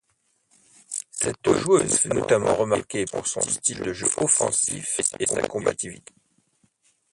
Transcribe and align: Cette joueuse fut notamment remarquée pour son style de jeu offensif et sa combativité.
Cette 1.11 1.47
joueuse 1.59 1.95
fut 1.99 2.07
notamment 2.07 2.55
remarquée 2.55 3.05
pour 3.05 3.27
son 3.27 3.41
style 3.41 3.81
de 3.83 3.93
jeu 3.93 4.07
offensif 4.17 4.99
et 5.19 5.27
sa 5.27 5.43
combativité. 5.47 6.15